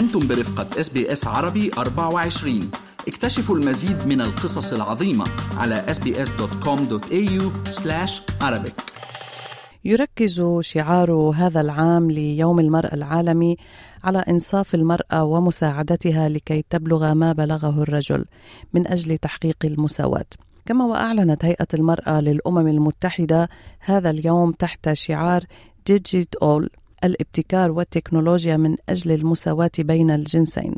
[0.00, 2.70] أنتم برفقة SBS عربي 24
[3.08, 5.24] اكتشفوا المزيد من القصص العظيمة
[5.56, 7.42] على sbs.com.au
[8.42, 8.72] arabic
[9.84, 13.56] يركز شعار هذا العام ليوم المرأة العالمي
[14.04, 18.24] على إنصاف المرأة ومساعدتها لكي تبلغ ما بلغه الرجل
[18.72, 20.26] من أجل تحقيق المساواة.
[20.66, 23.48] كما وأعلنت هيئة المرأة للأمم المتحدة
[23.80, 25.44] هذا اليوم تحت شعار
[26.42, 26.70] أول
[27.04, 30.74] الابتكار والتكنولوجيا من أجل المساواة بين الجنسين.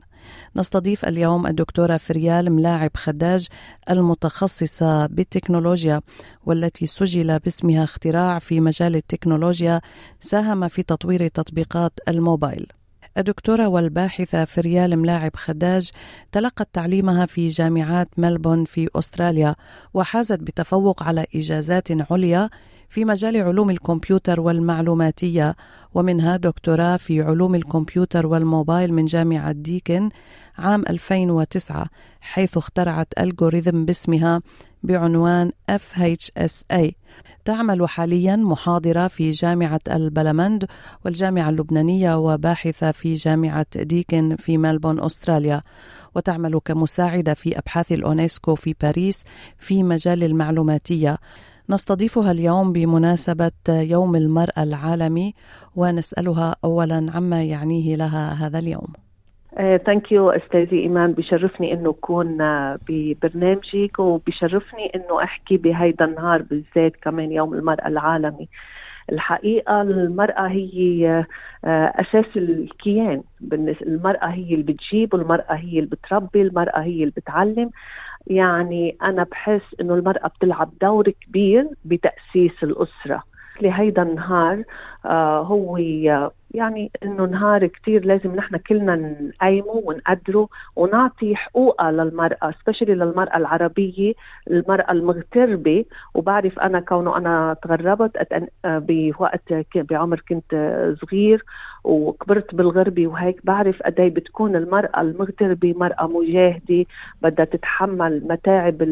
[0.56, 3.46] نستضيف اليوم الدكتورة فريال ملاعب خداج
[3.90, 6.00] المتخصصة بالتكنولوجيا
[6.46, 9.80] والتي سجل باسمها اختراع في مجال التكنولوجيا
[10.20, 12.66] ساهم في تطوير تطبيقات الموبايل.
[13.18, 15.90] الدكتورة والباحثة فريال ملاعب خداج
[16.32, 19.54] تلقت تعليمها في جامعات ملبون في أستراليا
[19.94, 22.50] وحازت بتفوق على إجازات عليا
[22.92, 25.56] في مجال علوم الكمبيوتر والمعلوماتية
[25.94, 30.10] ومنها دكتوراه في علوم الكمبيوتر والموبايل من جامعة ديكن
[30.58, 31.86] عام 2009
[32.20, 34.40] حيث اخترعت ألغوريثم باسمها
[34.82, 36.90] بعنوان FHSA
[37.44, 40.66] تعمل حاليا محاضرة في جامعة البلمند
[41.04, 45.62] والجامعة اللبنانية وباحثة في جامعة ديكن في ملبون أستراليا.
[46.14, 49.24] وتعمل كمساعدة في أبحاث الأونسكو في باريس
[49.58, 51.18] في مجال المعلوماتية.
[51.70, 55.34] نستضيفها اليوم بمناسبة يوم المرأة العالمي
[55.76, 58.88] ونسألها أولا عما يعنيه لها هذا اليوم.
[59.86, 61.12] ثانك uh, يو أستاذي إيمان.
[61.12, 68.48] بشرفني إنه أكون uh, ببرنامجك وبشرفني إنه أحكي بهيدا النهار بالذات كمان يوم المرأة العالمي.
[69.12, 73.22] الحقيقة المرأة هي uh, أساس الكيان.
[73.82, 77.70] المرأة هي اللي بتجيب والمرأة هي اللي بتربي المرأة هي اللي بتعلم.
[78.26, 83.22] يعني أنا بحس إنه المرأة بتلعب دور كبير بتأسيس الأسرة.
[83.60, 84.62] لهيدا النهار
[85.06, 85.78] هو
[86.54, 94.12] يعني إنه نهار كتير لازم نحن كلنا نقيمه ونقدره ونعطي حقوقها للمرأة سبيشلي للمرأة العربية
[94.50, 95.84] المرأة المغتربة.
[96.14, 98.12] وبعرف أنا كونه أنا تغربت
[98.64, 100.50] بوقت بعمر كنت
[101.02, 101.44] صغير
[101.84, 103.40] وكبرت بالغربة وهيك.
[103.44, 106.84] بعرف قد بتكون المرأة المغتربة مرأة مجاهدة
[107.22, 108.82] بدها تتحمل متاعب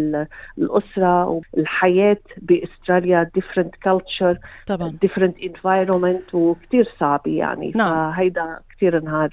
[1.56, 4.99] والحياة بأستراليا different culture طبعا.
[5.06, 5.34] different
[6.00, 7.72] environment وكتير صعبة يعني.
[7.75, 8.12] نعم.
[8.12, 9.31] فهيدا كثير نهار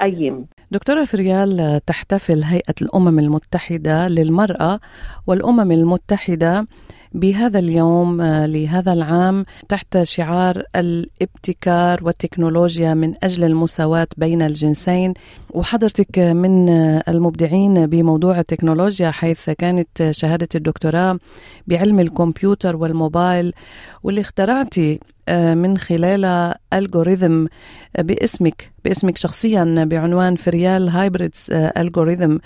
[0.00, 4.80] قيم دكتورة فريال تحتفل هيئة الأمم المتحدة للمرأة
[5.26, 6.66] والأمم المتحدة
[7.12, 15.14] بهذا اليوم آه، لهذا العام تحت شعار الابتكار والتكنولوجيا من أجل المساواة بين الجنسين.
[15.50, 16.68] وحضرتك من
[17.08, 21.18] المبدعين بموضوع التكنولوجيا حيث كانت شهادة الدكتوراه
[21.66, 23.52] بعلم الكمبيوتر والموبايل
[24.02, 25.17] واللي اخترعتي آه،
[25.54, 27.46] من خلال algorithm
[27.98, 32.36] باسمك باسمك شخصيا بعنوان فريال Hybrids Algorithm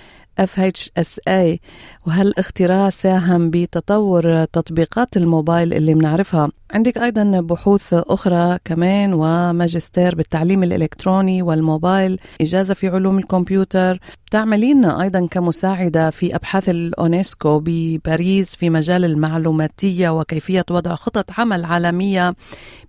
[0.40, 1.58] FHSA
[2.06, 11.42] وهالاختراع ساهم بتطور تطبيقات الموبايل اللي بنعرفها؟ عندك أيضا بحوث أخرى كمان وماجستير بالتعليم الإلكتروني
[11.42, 13.98] والموبايل إجازة في علوم الكمبيوتر.
[14.30, 22.34] تعملين أيضا كمساعدة في أبحاث الأونسكو بباريس في مجال المعلوماتية وكيفية وضع خطط عمل عالمية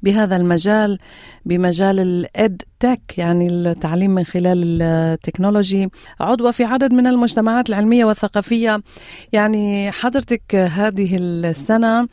[0.04, 0.98] بهذا المجال
[1.46, 5.90] بمجال ال EdTech يعني التعليم من خلال ال technology.
[6.20, 8.82] عضوة في عدد من المجتمعات العلمية والثقافية.
[9.34, 12.08] يعني حضرتك هذه السنة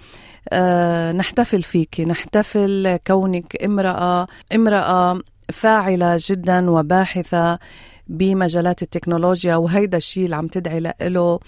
[0.52, 5.20] آه، نحتفل فيك نحتفل كونك امرأة امرأة
[5.52, 7.58] فاعلة جدا وباحثة
[8.06, 11.38] بمجالات التكنولوجيا وهيدا الشيء اللي عم تدعي له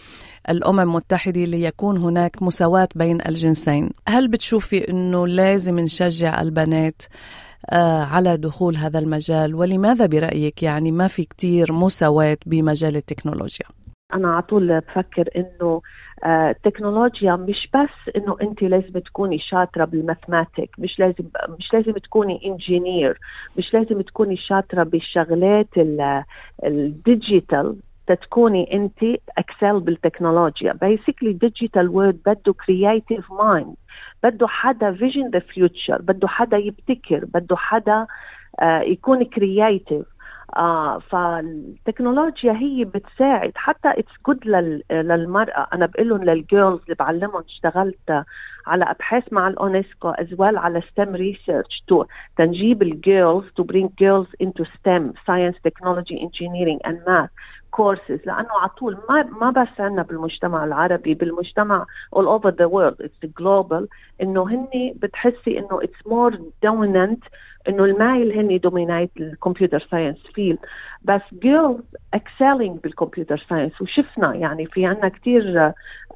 [0.51, 3.91] الأمم المتحدة ليكون هناك مساواة بين الجنسين.
[4.09, 7.03] هل بتشوفي أنه لازم نشجع البنات
[8.13, 9.55] على دخول هذا المجال.
[9.55, 13.67] ولماذا برأيك؟ يعني ما في كتير مساواة بمجال التكنولوجيا؟
[14.15, 15.81] أنا على طول بفكر إنه
[16.27, 21.25] التكنولوجيا مش بس إنه أنت لازم تكوني شاطرة بالماثماتيك مش لازم
[21.59, 23.19] مش لازم تكوني engineer
[23.59, 25.69] مش لازم تكوني شاطرة بالشغلات
[26.65, 27.77] ال digital
[28.07, 29.05] تتكوني انت
[29.39, 30.73] excel بالتكنولوجيا.
[30.73, 33.75] Basically digital world بده creative mind
[34.23, 37.25] بده حدا vision the future بده حدا يبتكر.
[37.25, 38.07] بده حدا
[38.61, 40.07] uh, يكون creative
[40.57, 43.53] آه فالتكنولوجيا هي بتساعد.
[43.55, 44.47] حتى it's good
[44.91, 45.67] للمرأة.
[45.73, 48.25] أنا بقول لهم لل girls اللي بعلمهم اشتغلت
[48.67, 52.05] على أبحاث مع الأونسكو as well على STEM research to
[52.37, 57.31] تنجيب ال girls to bring girls into STEM science technology engineering and math
[57.73, 61.87] courses لأنه على طول ما ما بس عندنا بالمجتمع العربي بالمجتمع
[62.17, 63.87] all over the world it's global
[64.23, 66.35] إنه هن بتحسي إنه it's more
[66.67, 67.29] dominant
[67.69, 70.59] إنه ال male هن dominate ال computer science field
[71.03, 71.81] بس girls
[72.15, 75.73] excelling بال computer science وشفنا يعني في عنا كثير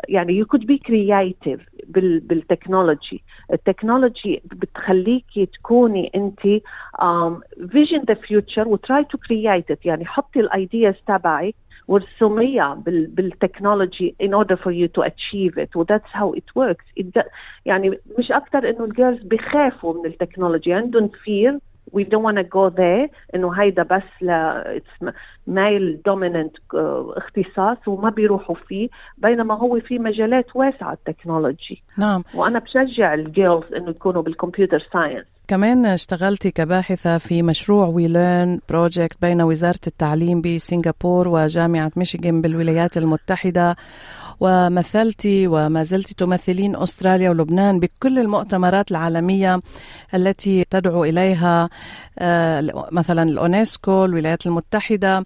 [0.08, 3.22] يعني you could be creative بال technology.
[3.52, 6.40] ال technology بتخليكي تكوني انت
[7.70, 11.54] vision the future و try to create يعني حطي ال ideas تبعك
[11.88, 15.76] وارسميها بال technology in order for you to achieve it.
[15.76, 17.02] و that's how it works.
[17.02, 17.22] It
[17.66, 20.72] يعني مش أكثر إنه ال girls بخافوا من ال technology.
[20.72, 21.58] عندهم fear
[21.96, 23.08] we don't want to go there.
[23.34, 24.30] إنه هيدا بس ل
[24.78, 25.06] it's
[25.50, 26.74] male dominant
[27.16, 28.88] اختصاص وما بيروحوا فيه
[29.18, 31.82] بينما هو في مجالات واسعة ال technology.
[31.98, 32.24] نعم.
[32.34, 38.08] وأنا بشجع ال girls إنه يكونوا بال computer science كمان اشتغلتي كباحثة في مشروع We
[38.08, 43.76] Learn project بين وزارة التعليم بسنغافور وجامعة ميشيغان بالولايات المتحدة.
[44.40, 49.60] ومثلتي وما زلت تمثلين أستراليا ولبنان بكل المؤتمرات العالمية
[50.14, 51.68] التي تدعو إليها
[52.92, 55.24] مثلا الأونسكو الولايات المتحدة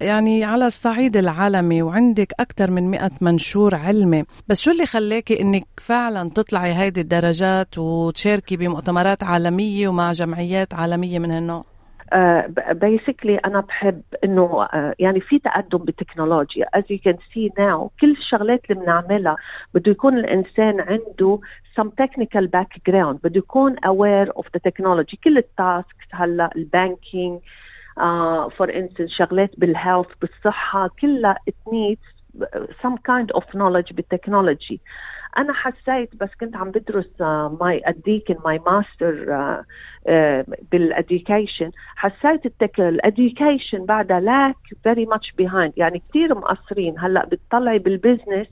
[0.00, 5.66] يعني على الصعيد العالمي وعندك أكثر من مئة منشور علمي بس شو اللي خلاكي إنك
[5.76, 11.75] فعلا تطلعي هيدي الدرجات وتشاركي بمؤتمرات عالمية ومع جمعيات عالمية من هالنوع؟
[12.72, 16.66] Basically uh, أنا بحب إنه uh, يعني في تقدم بال technology ا.
[16.76, 19.36] As you can see now كل الشغلات اللي بنعملها
[19.74, 21.40] بده يكون الإنسان عنده
[21.80, 25.16] some technical background بده يكون aware of the technology.
[25.24, 27.40] كل ال tasks هلا ال banking
[28.56, 32.16] for instance شغلات بال health بالصحة كلها it needs
[32.82, 34.80] some kind of knowledge بال technology
[35.38, 37.20] أنا حسيت بس كنت عم بدرس
[37.60, 39.36] my education my master
[40.72, 46.98] بال education حسيت ال tech ال education بعدها lag very much behind يعني كثير مقصرين.
[46.98, 48.46] هلأ بتطلعي بال business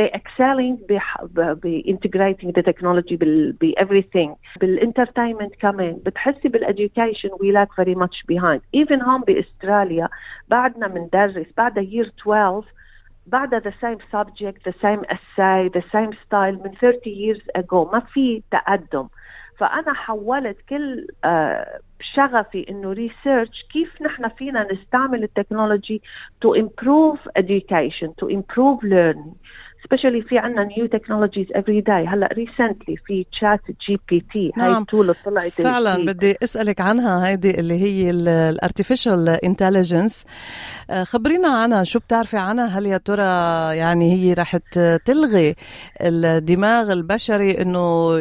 [0.00, 3.14] they excelling ب integrating the technology
[3.60, 5.98] ب everything بال entertainment كمان.
[6.06, 8.60] بتحسي بال education we lag very much behind.
[8.82, 10.08] Even هون بأستراليا
[10.48, 12.64] بعدنا بندرس بعد year 12
[13.27, 17.99] بعدها the same subject, the same essay, the same style من 30 years ago ما
[17.99, 19.07] في تقدم
[19.57, 21.07] فأنا حولت كل
[22.15, 26.01] شغفي انه ريسيرش كيف نحن فينا نستعمل التكنولوجي
[26.45, 29.35] to improve education, to improve learning
[29.84, 32.08] Especially في عنا new technologies every day.
[32.12, 34.72] هلا recently في chat جي بي تي نعم.
[34.72, 36.16] هاي ال tool طلعت فعلا الجديد.
[36.16, 40.24] بدي أسألك عنها هيدي اللي هي ال artificial intelligence
[41.02, 43.22] خبرينا عنها شو بتعرفي عنها؟ هل يا ترى
[43.76, 44.56] يعني هي رح
[45.04, 45.54] تلغي
[46.00, 47.78] الدماغ البشري إنه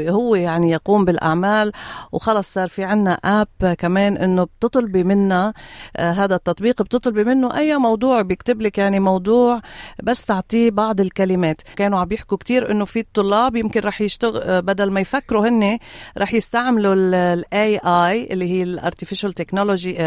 [0.10, 1.72] هو يعني يقوم بالأعمال؟
[2.12, 5.54] وخلص صار في عنا app كمان إنه بتطلبي منا
[6.00, 9.62] هذا التطبيق بتطلبي منه أي موضوع بيكتب لك يعني موضوع
[10.04, 11.49] بس تعطيه بعض الكلمات.
[11.76, 15.80] كانوا عم يحكوا كتير إنه في الطلاب يمكن رح يشتغل بدل ما يفكروا هن
[16.18, 20.02] رح يستعملوا ال AI اللي هي ال artificial technology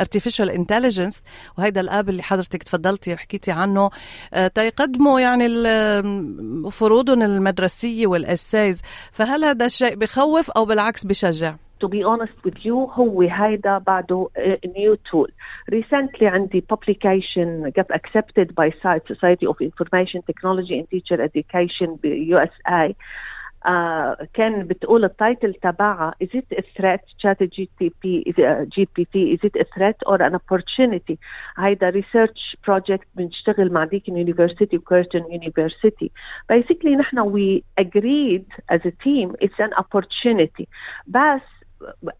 [0.00, 1.22] artificial intelligence
[1.58, 3.90] وهيدا ال app اللي حضرتك تفضلتي وحكيتي عنه
[4.54, 5.48] تيقدموا يعني
[6.70, 8.80] فروضهم المدرسية وال essays.
[9.12, 14.29] فهل هذا الشيء بخوف أو بالعكس بشجع؟ to be honest with you هو هيدا بعده
[14.65, 15.27] new tool.
[15.71, 22.07] Recently عندي publication got accepted by SITE Society of Information Technology and Teacher Education ب
[22.33, 22.93] USA.
[23.63, 28.33] Uh, كان بتقول التايتل تبعها is it a threat chat GTP
[28.75, 31.17] GPT is it a threat or an opportunity
[31.57, 36.11] هيدا research project بنشتغل مع ديكن يونيفرسيتي وكيرتون يونيفرسيتي
[36.53, 40.65] basically نحن we agreed as a team it's an opportunity
[41.07, 41.41] بس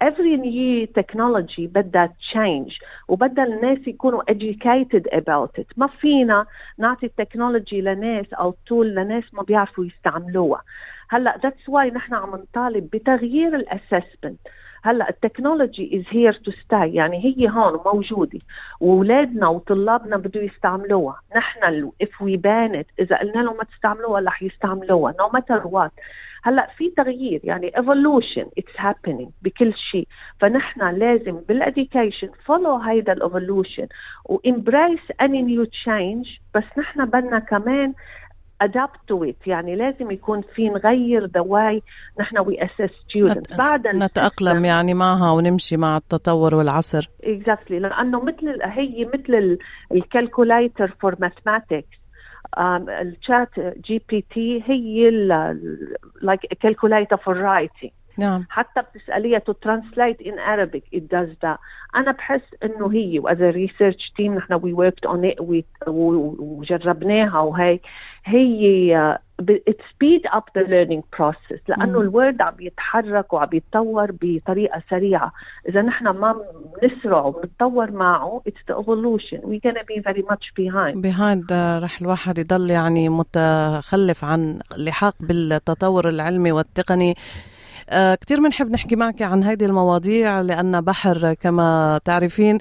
[0.04, 2.72] every new technology بدها change
[3.08, 5.66] وبدها الناس يكونوا educated about it.
[5.76, 6.46] ما فينا
[6.78, 10.62] نعطي ال technology لناس أو tool لناس ما بيعرفوا يستعملوها.
[11.08, 14.38] هلأ that's why نحن عم نطالب بتغيير ال assessment.
[14.82, 18.38] هلأ ال technology is here to stay يعني هي هون موجودة
[18.80, 21.20] واولادنا وطلابنا بده يستعملوها.
[21.36, 25.92] نحن if we ban it إذا قلنا لهم ما تستعملوها رح يستعملوها no matter what
[26.46, 30.08] هلأ في تغيير يعني evolution it's happening بكل شيء.
[30.40, 33.86] فنحن لازم بال education follow هيدا ال evolution
[34.24, 37.94] و embrace any new change بس نحن بدنا كمان
[38.64, 39.46] adapt to it.
[39.46, 41.82] يعني لازم يكون في نغير the way
[42.20, 43.36] نحن we assess students.
[43.36, 43.58] نت...
[43.58, 47.10] بعد نتأقلم يعني معها ونمشي مع التطور والعصر.
[47.22, 49.58] Exactly لأنه مثل هي مثل
[49.92, 51.95] ال calculator for mathematics.
[52.58, 55.10] ال ChatGPT هي
[56.22, 58.46] like calculator for writing نعم.
[58.48, 61.58] حتى بتسأليها to translate in عربي it does the
[61.96, 65.36] أنا بحس إنه هي و as a research team نحن we worked on it
[65.88, 67.80] وجربناها وهي
[68.24, 71.60] هي it speed up the learning process.
[71.68, 75.32] لأنه ال world عم يتحرك وعم يتطور بطريقة سريعة.
[75.68, 76.42] إذا نحن ما
[76.82, 79.40] بنسرع وبنتطور معه it's the evolution.
[79.42, 81.02] We're gonna be very much behind.
[81.02, 81.52] Behind
[81.82, 87.14] رح الواحد يضل يعني متخلف عن لحاق بالتطور العلمي والتقني.
[87.90, 92.58] كثير بنحب نحكي معك عن هذه المواضيع لأن بحر كما تعرفين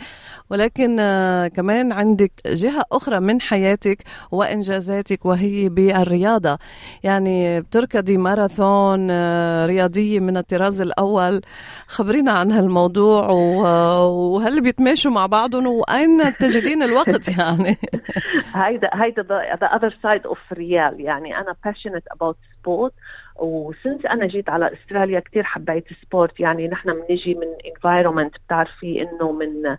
[0.50, 3.98] ولكن آه، كمان عندك جهة أخرى من حياتك
[4.32, 6.58] وإنجازاتك وهي بالرياضة.
[7.04, 11.42] يعني بتركضي ماراثون آه، رياضية من الطراز الأول.
[11.88, 17.78] خبرينا عن هالموضوع وهل بيتماشوا مع بعضهم وأين تجدين الوقت يعني؟
[18.56, 19.24] هيدا هيدا
[19.56, 22.94] the other side of ريال يعني أنا passionate about sport
[23.40, 29.02] و since أنا جيت على أستراليا كثير حبيت sport يعني نحن بنجي من environment بتعرفي
[29.02, 29.78] إنه من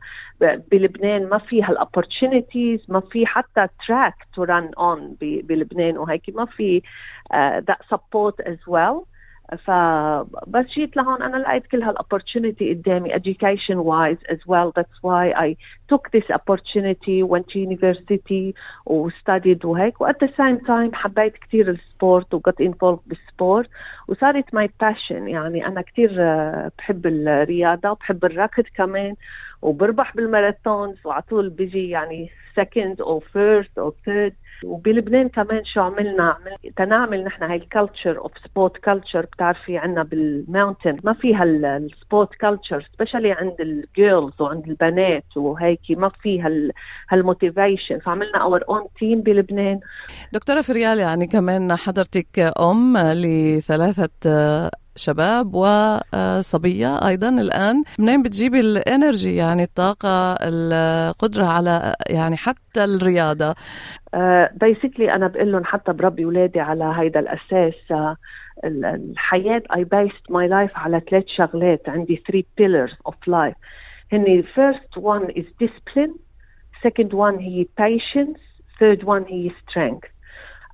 [0.71, 6.45] بلبنان ما في هال opportunities ما في حتى track to run on بلبنان وهيك ما
[6.47, 6.83] في
[7.37, 9.01] that sport as well
[9.55, 14.73] فبس جيت لهون أنا لقيت كل هال opportunity قدامي education wise as well.
[14.79, 15.57] That's why I
[15.93, 18.55] took this opportunity went to university
[18.87, 20.01] وstudied وهيك.
[20.01, 23.71] و at the same time حبيت كثير ال sport وكنت involved بال sport
[24.09, 26.11] وصارت my passion يعني أنا كثير
[26.79, 29.15] بحب الرياضة وبحب الركض كمان.
[29.63, 34.33] وبربح بال marathons وعلى طول بيجي يعني second or first or third.
[34.65, 40.03] وبلبنان كمان شو عملنا؟ عمل تنعمل نحن هاي ال culture of sport culture بتعرفي عندنا
[40.03, 46.09] بال mountain ما في هال sport culture specially عند ال girls وعند البنات وهيك ما
[46.23, 46.73] في هال
[47.11, 49.81] هال motivation فعملنا our own team بلبنان.
[50.33, 54.11] دكتورة فريال يعني كمان حضرتك أم لثلاثة
[54.97, 57.09] شباب وصبية.
[57.09, 63.55] أيضا الآن منين بتجيب ال energy يعني الطاقة القدرة على يعني حتى الرياضة؟
[64.61, 67.75] basically uh, أنا بقول لهم حتى بربي أولادي على هيدا الأساس.
[67.93, 68.17] uh,
[68.65, 71.89] الحياة I based my life على ثلاث شغلات.
[71.89, 73.57] عندي three pillars of life.
[74.13, 76.15] هني first one is discipline
[76.87, 78.41] second one هي patience
[78.81, 80.16] third one هي strength.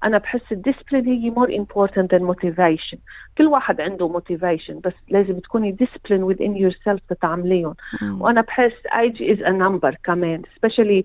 [0.05, 2.99] أنا بحس ال discipline هي more important than motivation.
[3.39, 7.75] كل واحد عنده motivation بس لازم تكوني discipline within yourself تتعامليهم.
[8.21, 11.05] وأنا بحس age is a number كمان especially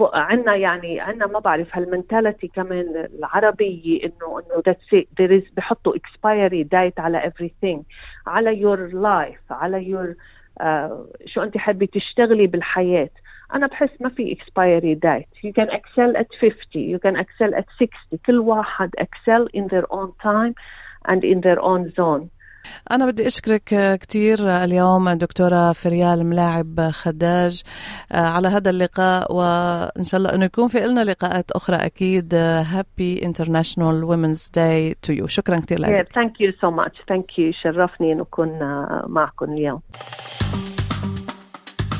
[0.00, 5.54] عندنا يعني عندنا ما بعرف هال mentality كمان العربية إنه إنه that's it there is
[5.56, 7.78] بحطوا expiry date على everything.
[8.26, 10.14] على your life على your
[10.62, 13.10] uh, شو أنت حابة تشتغلي بالحياة.
[13.54, 15.48] أنا بحس ما في expiry date.
[15.48, 19.86] You can excel at 50 you can excel at 60 كل واحد excel in their
[19.92, 20.54] own time
[21.08, 22.28] and in their own zone.
[22.90, 27.62] أنا بدي أشكرك كثير اليوم دكتورة فريال ملاعب خداج.
[28.10, 32.34] على هذا اللقاء وإن شاء الله أنه يكون في لنا لقاءات أخرى أكيد.
[32.64, 35.26] Happy International Women's Day to you.
[35.26, 36.08] شكرا كثير لك.
[36.08, 36.96] Thank you so much.
[37.12, 37.62] Thank you.
[37.62, 38.58] شرفني أن أكون
[39.06, 39.80] معكم اليوم.